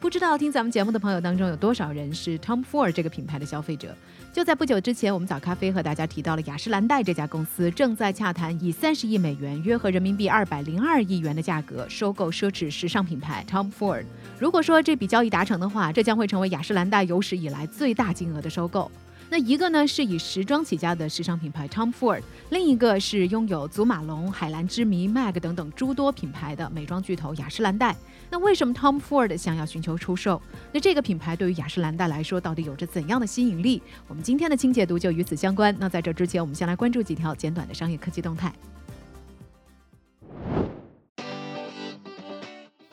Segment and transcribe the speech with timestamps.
[0.00, 3.94] 不知道听咱们节目的朋友当中有多少人是 Tom Ford 这个品牌的消费者？
[4.32, 14.06] 就在不久之前，我们早咖啡和大家提到了雅诗兰黛这家公司正在洽谈以三十亿美元（约合人民币二百零二亿元）的价格收购奢侈时尚品牌 Tom Ford。
[14.38, 18.90] 如果说这笔交易达成的话，这将会成为雅诗兰黛有史以来最大金额的收购。
[19.32, 27.96] 那一个呢是以时装起家的时尚品牌 Tom Ford，另一个是拥有祖马龙、海蓝之谜、MAG 等等诸多品牌的美妆巨头雅诗兰黛。
[28.28, 30.42] 那为什么 Tom Ford 想要寻求出售？
[30.72, 33.80] 那这个品牌对于雅诗兰黛来说到底有着怎样的吸引力？
[34.08, 35.72] 我们今天的轻解读就与此相关。
[35.78, 38.52] 那在这之前，我们先来关注几条简短的商业科技动态。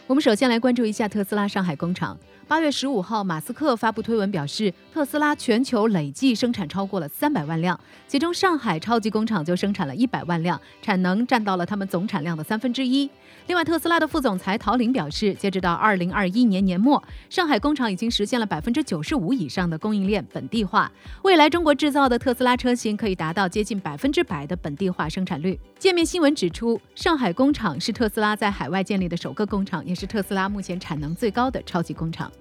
[0.06, 2.16] 我们首先来关注一下特斯拉上海工厂。
[2.48, 13.10] 八月十五号，马斯克发布推文表示，特斯拉全球累计生产超过了三百万辆，其中上海超级工厂就生产了一百万辆，产能占到了他们总产量的三分之一。
[13.48, 20.90] 另外，特斯拉的副总裁陶玲表示，截止到二零二一年年末，上海工厂已经实现了百分之九十五以上的供应链本地化。
[21.24, 25.60] 未来中国制造的特斯拉车型可以达到接近百分之百的本地化生产率。
[25.78, 32.32] 界面新闻指出，上海工厂是特斯拉在海外建立的首个工厂，也是特斯拉目前产能最高的超级工厂。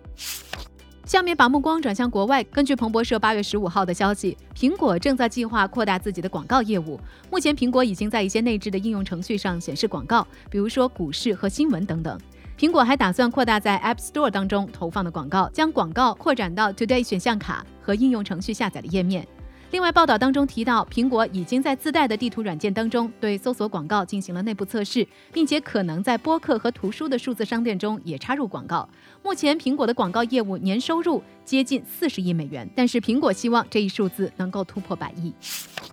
[1.04, 2.42] 下面把目光转向国外。
[2.44, 6.98] 根据彭博社八月十五号的消息，苹果正在计划扩大自己的广告业务。
[7.30, 12.18] 目前，苹果已经在一些内置的应用程序上显示广告，比如说股市和新闻等等。
[12.58, 19.28] 苹果还打算扩大在 App Store 当中投放的广告，将广告扩展到 Today 选项卡和应用程序下载的页面。
[19.76, 28.88] 另外，报道当中提到，苹果已经在自带的地图软件当中对搜索广告进行了内部测试，并且可能在播客和图书的数字商店中也插入广告。
[29.22, 35.32] 目前，苹果的广告业务年收入接近四十亿美元，但是苹果希望这一数字能够突破百亿。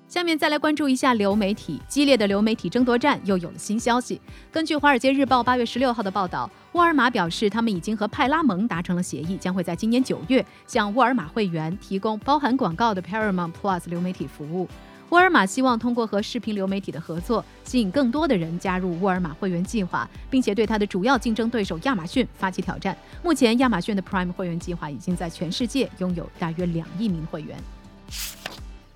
[0.07, 4.19] 下面再来关注一下流媒体，激烈的流媒体争夺战又有了新消息。
[4.51, 14.67] 根据《华尔街日报》八月十六号的报道，沃尔玛表示，他们已经和派拉蒙达成了协议，将会在今年九月向沃尔玛会员提供包含广告的 Paramount Plus 流媒体服务。
[15.13, 22.97] 沃尔玛希望通过和视频流媒体的合作，吸引更多的人加入沃尔玛会员计划，并且对它的主要竞争对手亚马逊发起挑战。
[23.21, 27.55] 目前，亚马逊的 Prime 会员计划已经在全世界拥有大约两亿名会员。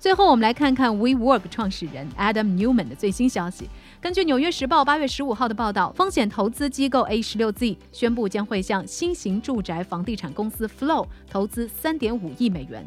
[0.00, 3.68] 最后，我们来看看 WeWork 创始人 Adam Newman 的最新消息。
[4.00, 12.84] 根据《纽约时报》八月十五号的报道，风险投资机构 A 十六 Z 宣布将会向新型住宅房地产公司 Flow 投资三点五亿美元。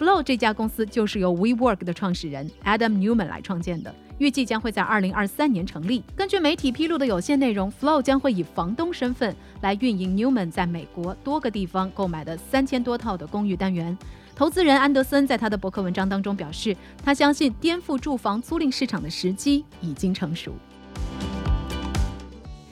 [0.00, 6.02] Flow 这家公司就是由 WeWork 的创始人 Adam Newman 来创建的，预计将会在二零二三年成立。
[6.16, 13.94] 根据媒体披露的有限内容，Flow 将会以房东身份来运营 Newman 在美国多个地方购买的三千多套的公寓单元。
[14.34, 16.74] 投资人安德森在他的博客文章当中表示，
[17.04, 20.54] 他相信颠覆住房租赁市场的时机已经成熟。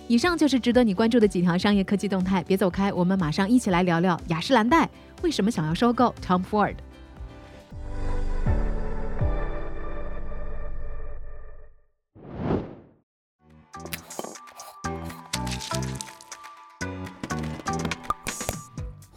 [0.07, 4.89] 以上就是值得你关注的几条商业科技动态，别走开，我们马上一起来聊聊雅诗兰黛
[5.21, 6.75] 为什么想要收购 Tom Ford。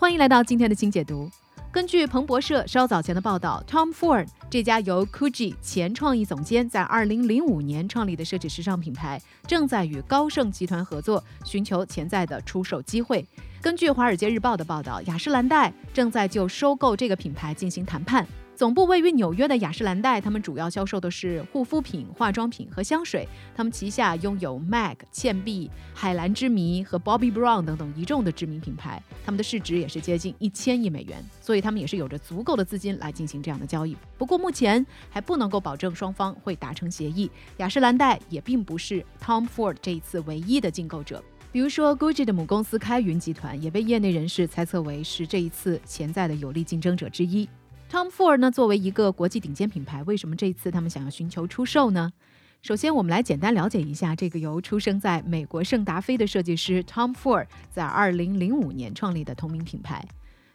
[0.01, 1.29] 欢迎来到今天的清解读。
[1.71, 13.23] 根据彭博社稍早前的报道，Tom Ford 这家由 Gucci 前创意总监在2005年创立的奢侈时尚品牌，正在与高盛集团合作，寻求潜在的出售机会。
[13.61, 18.27] 根据《华尔街日报》的报道，雅诗兰黛正在就收购这个品牌进行谈判。
[18.61, 23.27] 总部位于纽约的雅诗兰黛，他们主要销售的是护肤品、化妆品和香水。
[23.55, 29.01] 他们旗下拥有 MAC、倩碧、海蓝之谜和 Bobbi Brown 等等一众的知名品牌。
[29.25, 33.97] 他们的市值也是接近一千亿美元，所以他们也是有着足够的资金来进行这样的交易。
[34.15, 37.31] 不过目前还不能够保证双方会达成协议。
[37.57, 47.49] 雅诗兰黛也并不是 Tom Ford 这一次唯一的竞购者，比如说 Gucci 的母公司开云集团也被业内人士猜测为是这一次潜在的有力竞争者之一。
[47.91, 52.13] Tom Ford 呢，作为一个国际顶尖品牌，为什么这次他们想要寻求出售呢？
[52.61, 60.07] 首先，我们来简单了解一下这个由出生在美国圣达菲的设计师 Tom Ford 在2005年创立的同名品牌。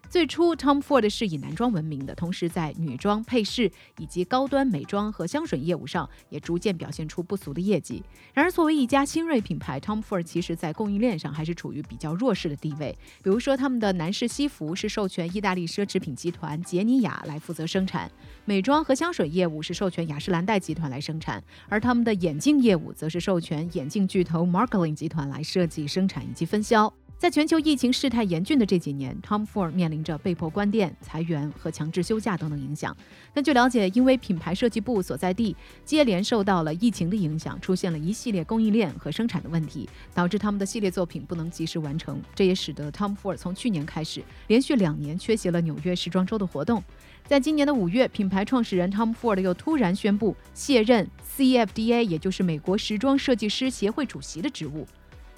[0.09, 8.03] 最初，Tom Ford 是以男装闻名的，同时在女装、配饰以及高端美妆和香水业务上也逐渐表现出不俗的业绩。
[8.33, 12.97] 然而，作为一家新锐品牌，Tom Ford 其实在供应链上还是处于比较弱势的地位。
[13.23, 18.11] 比如说，他们的男士西服是授权意大利奢侈品集团杰尼亚来负责生产，
[18.45, 26.93] 美妆和香水业务是授权雅诗兰黛集团来生产，而他们的眼镜业务则是授权眼镜巨头 m a r k l i n 集团来设计、生产以及分销。
[27.19, 32.95] 在全球疫情事态严峻的这几年，Tom Ford 面临着被迫关店、裁员和强制休假等等影响。
[33.33, 42.21] 根据了解，因为品牌设计部所在地接连受到了疫情的影响，出现了一系列供应链和生产的问题，导致他们的系列作品不能及时完成。
[42.35, 46.85] 这也使得 Tom Ford 从去年开始连续两年缺席了纽约时装周的活动。
[47.25, 54.87] 在今年的五月，品牌创始人 Tom Ford 又突然宣布卸任 CFDA，也就是美国时装设计师协会主席的职务。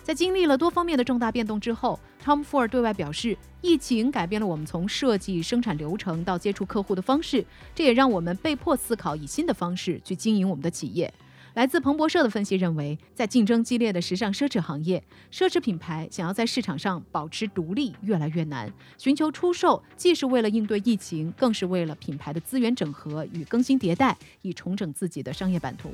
[0.09, 7.45] 在经历了多方面的重大变动之后，Tom Ford 对外表示，疫情改变了我们从设计、生产流程到接触客户的方式，
[7.75, 11.13] 这也让我们被迫思考以新的方式去经营我们的企业。
[11.53, 18.73] 来自彭博社的分析认为，在竞争激烈的时尚奢侈行业，奢侈品牌想要在市场上保持独立越来越难。
[18.97, 25.91] 寻求出售，既是为了应对疫情，更是为了品牌的资源整合与更新迭代，以重整自己的商业版图。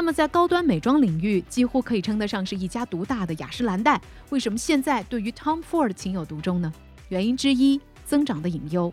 [0.00, 4.00] 那么，在高端美妆领域，几乎可以称得上是一家独大的雅诗兰黛，
[4.30, 6.72] 为什么现在对于 Tom Ford 情有独钟呢？
[7.10, 8.90] 原因之一，增长的隐忧。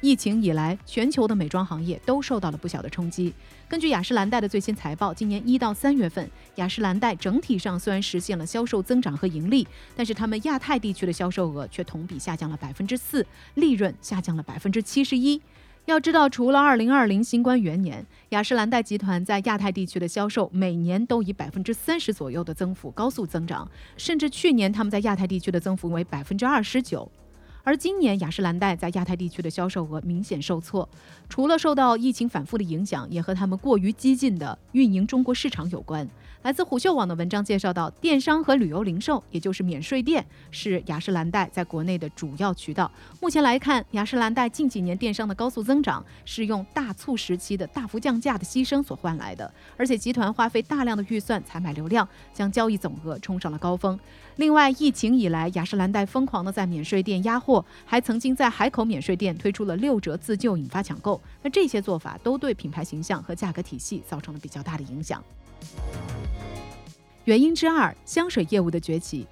[0.00, 3.34] 疫情以来，全球的美妆行业都受到了不小的冲击。
[3.68, 15.42] 根据雅诗兰黛的最新财报，今年一到三月份，雅诗兰黛整体上虽然实现了销售增长和盈利，但是他们亚太地区的销售额却同比下降了百分之四，利润下降了百分之七十一。
[15.86, 23.66] 要知道，除了2020新冠元年，雅诗兰黛集团在亚太地区的销售每年都以百分之三十左右的增幅高速增长，
[23.96, 27.10] 甚至去年他们在亚太地区的增幅为百分之二十九。
[27.64, 30.86] 而今年雅诗兰黛在亚太地区的销售额明显受挫，
[31.30, 36.06] 除了受到疫情反复的影响，也和他们过于激进的运营中国市场有关。
[36.42, 42.90] 来自虎嗅网的文章介绍到，电商和旅游零售，也就是免税店，是雅诗兰黛在国内的主要渠道。
[43.20, 49.52] 目前来看，雅诗兰黛近几年电商的高速增长，是用大促时期的大幅降价的牺牲所换来的。
[49.76, 53.98] 而且集团花费大量的预算采买流量，将交易总额冲上了高峰。
[54.36, 61.20] 另外，疫情以来，雅诗兰黛疯狂的在免税店压货，还曾经在海口免税店推出了六折自救，引发抢购。
[61.42, 65.22] 那这些做法都对品牌形象和价格体系造成了比较大的影响。
[67.24, 69.26] 原因之二，香水业务的崛起。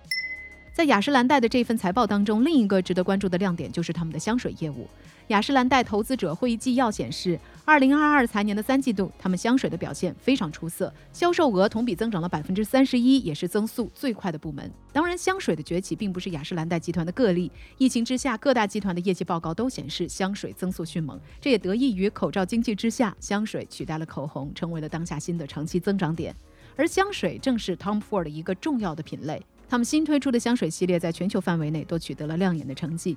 [0.77, 4.87] 在雅诗兰黛的这份财报当中，另一个值得关注的亮点就是他们的香水业务。
[5.29, 14.71] 雅诗兰黛投资者会议纪要显示，二零二二财年的三季度，他们香水的表现非常出色，销售额同比增长了百分之三十一，也是增速最快的部门。
[14.93, 26.37] 当然，香水的崛起并不是雅诗兰黛集团的个例，疫情之下，各大集团的业绩报告都显示香水增速迅猛，这也得益于口罩经济之下，香水取代了口红，成为了当下新的长期增长点。
[26.79, 33.17] 而香水正是 Tom Ford 的一个重要的品类，他们新推出的香水系列在全球范围内都取得了亮眼的成绩。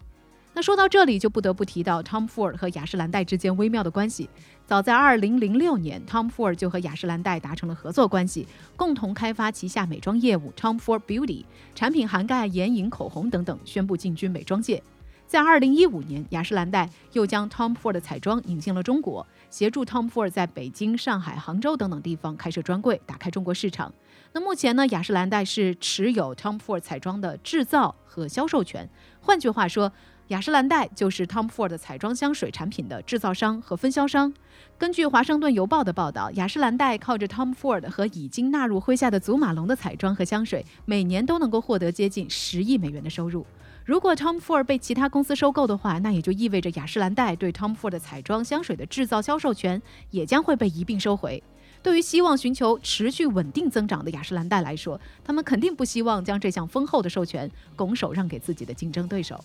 [0.51, 4.27] 那说到这里，就不得不提到 Tom Ford 和雅诗兰黛之间微妙的关系。
[4.65, 14.81] 早在2006年，Tom Ford 就和雅诗兰黛达成了合作关系，共同开发旗下美妆业务 Tom Ford Beauty，产品涵盖眼影、口红等等，宣布进军美妆界。
[15.29, 19.23] 在2015年，雅诗兰黛又将 Tom Ford 的彩妆引进了中国。
[19.51, 23.93] 协助 Tom Ford 在北京、上海、杭州等等地方开设专柜，打开中国市场。
[24.33, 28.89] 那目前呢，雅诗兰黛是持有 Tom Ford 彩妆的制造和销售权。
[29.21, 29.93] 换句话说，
[30.29, 34.33] 雅诗兰黛就是 Tom Ford 彩妆香水产品的制造商和分销商。
[34.79, 43.45] 根据《华盛顿邮报》的报道，雅诗兰黛靠着 Tom Ford 和已经纳入麾下的祖马龙的彩妆和香水，每年都能够获得接近十亿美元的收入。
[43.89, 49.81] 如果 Tom Ford 被其他公司收购的话，那也就意味着雅诗兰黛对 Tom Ford 的彩妆香水的制造销售权
[50.11, 51.41] 也将会被一并收回。
[51.81, 59.43] 对于希望寻求持续稳定增长的雅诗兰黛来说，他们肯定不希望将这项丰厚的授权拱手让给自己的竞争对手。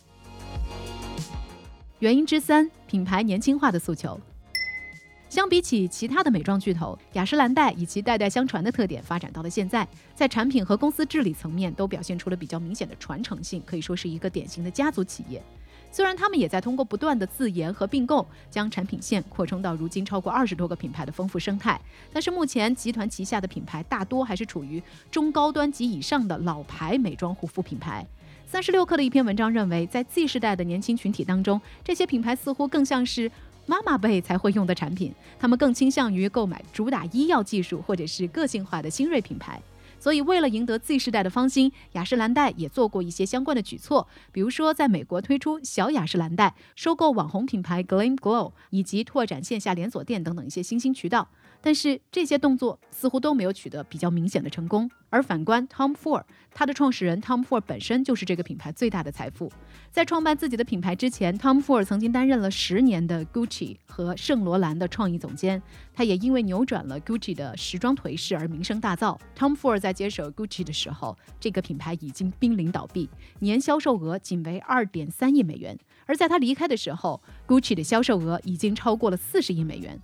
[2.01, 4.21] 原因之三，品牌年轻化的诉求。
[5.35, 15.43] 相比起其他的美妆巨头，雅诗兰黛以其代代相传的特点发展到了现在，在产品和公司治理层面都表现出了比较明显的传承性，可以说是一个典型的家族企业。
[15.91, 21.81] 虽然他们也在通过不断的自研和并购，将产品线扩充到如今超过二十多个品牌的丰富生态，
[22.13, 28.07] 但是目前集团旗下的品牌大多还是处于中高端及以上的老牌美妆护肤品牌。
[28.47, 33.29] 三十六氪的一篇文章认为，在 Z 世代的年轻群体当中，这些品牌似乎更像是。
[33.67, 39.63] 妈妈辈才会用的产品，他们更倾向于购买主打医药技术或者是个性化的新锐品牌。
[39.99, 51.29] 所以为了赢得 Z 世代的芳心，雅诗兰黛也做过一些相关的举措，比如说在美国推出小雅诗兰黛，收购网红品牌 Glam Glow，以及拓展线下连锁店等等一些新兴渠道。
[51.63, 54.91] 但是这些动作似乎都没有取得比较明显的成功。
[55.15, 59.49] 而反观 Tom Ford，他的创始人 Tom Ford 本身就是这个品牌最大的财富。
[59.93, 65.63] 在创办自己的品牌之前，Tom Ford 曾经担任了十年的 Gucci 和圣罗兰的创意总监。
[65.93, 69.17] 他也因为扭转了 Gucci 的时装颓势而名声大噪。
[69.39, 75.79] Tom Ford 在接手 Gucci 的时候，这个品牌已经濒临倒闭，年销售额仅为二点三亿美元。
[76.07, 79.97] 而在他离开的时候，Gucci 的销售额已经超过了四十亿美元。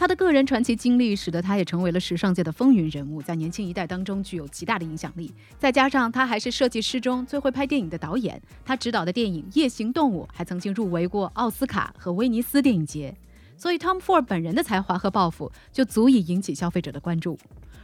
[0.00, 5.30] 他的个人传奇经历使得他也成为了时尚界的风云人物，在年轻一代当中具有极大的影响力。
[5.58, 13.14] 再加上他还是设计师中最会拍电影的导演，他执导的电影《夜行动物》还曾经入围过奥斯卡和威尼斯电影节。
[13.58, 17.38] 所以，Tom Ford 本人的才华和抱负就足以引起消费者的关注。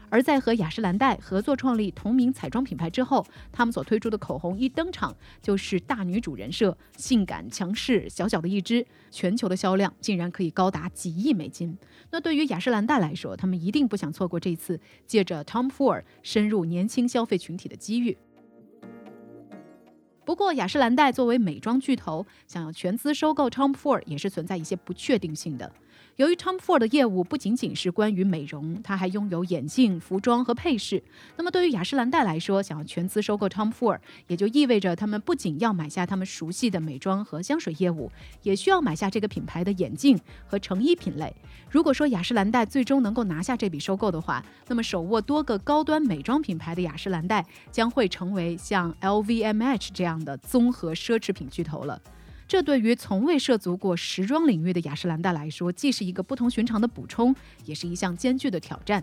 [0.09, 11.77] 而在和雅诗兰黛合作创立同名彩妆品牌之后，他们所推出的口红一登场就是大女主人设，性感强势，小小的一支，全球的销量竟然可以高达几亿美金。
[12.11, 18.17] 那对于雅诗兰黛来说，他们一定不想错过这次借着 Tom Ford 深入年轻消费群体的机遇。
[20.25, 25.73] 不过，雅诗兰黛作为美妆巨头，想要全资收购 Tom Ford 也是存在一些不确定性的。
[26.17, 31.03] 由于 Tom Ford 的业务不仅仅是关于美容，它还拥有眼镜、服装和配饰。
[31.37, 38.11] 那么对于雅诗兰黛来说，想要全资收购 Tom Ford，也就意味着他们不仅要买下他们熟悉的美妆和香水业务，
[38.43, 41.35] 也需要买下这个品牌的眼镜和成衣品类。
[41.69, 52.01] 如果说雅诗兰黛最终能够拿下这笔收购的话，那么手握多个高端美妆品牌的雅诗兰黛将会成为像 LVMH 这样的综合奢侈品巨头了。
[52.49, 57.35] 这对于从未涉足过时装领域的雅诗兰黛来说，既是一个不同寻常的补充，
[57.65, 59.03] 也是一项艰巨的挑战。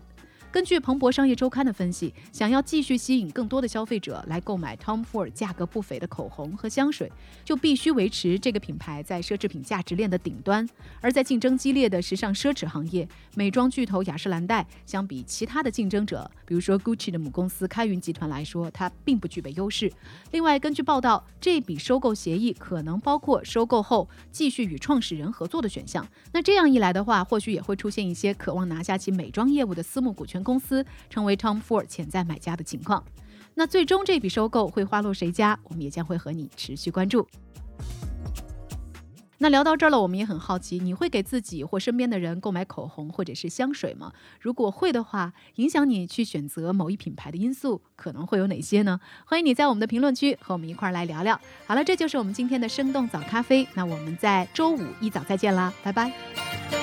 [0.53, 7.11] 根据彭博商业周刊的分析，想要继续吸引更多的消费者来购买 Tom Ford 价格不菲的口红和香水，
[7.43, 10.69] 就必须维持这个品牌在奢侈品价值链的顶端。
[11.01, 19.91] 而在竞争激烈的时尚奢侈行业，美妆巨头雅诗兰黛相比其他的竞争者，比如说 Gucci 的母公司开云集团来说，它并不具备优势。
[20.29, 26.07] 另外，根据报道，这笔收购协议可能包括收购后继续与创始人合作的选项。
[26.31, 33.03] 那这样一来的话，或许也会出现一些渴望拿下其美妆业务的私募股权公司成为 Tom Ford 潜在买家的情况，
[33.55, 37.27] 那最终这笔收购会花落谁家，我们也将会和你持续关注。
[39.39, 44.13] 那聊到这儿了，我们也很好奇，你会给自己或身边的人购买口红或者是香水吗？
[44.39, 49.01] 如果会的话，影响你去选择某一品牌的因素可能会有哪些呢？
[49.25, 51.37] 欢迎你在我们的评论区和我们一块儿来聊聊。
[51.65, 56.82] 好了，这就是我们今天的生动早咖啡，那我们在周五一早再见啦，拜拜。